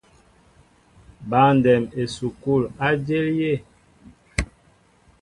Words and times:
Băndɛm 1.29 1.83
esukul 2.01 2.63
a 2.85 2.87
jȇl 3.05 3.25
yé? 3.39 3.53